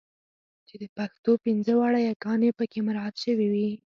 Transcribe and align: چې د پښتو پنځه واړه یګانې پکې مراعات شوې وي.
چې 0.67 0.75
د 0.81 0.83
پښتو 0.97 1.31
پنځه 1.45 1.73
واړه 1.79 1.99
یګانې 2.09 2.49
پکې 2.57 2.79
مراعات 2.87 3.15
شوې 3.23 3.47
وي. 3.53 3.71